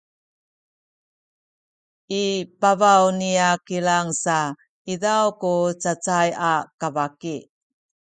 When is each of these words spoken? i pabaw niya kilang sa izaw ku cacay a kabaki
i 2.23 2.25
pabaw 2.61 3.03
niya 3.19 3.49
kilang 3.67 4.07
sa 4.23 4.37
izaw 4.93 5.25
ku 5.41 5.53
cacay 5.81 6.29
a 6.51 6.53
kabaki 6.81 7.37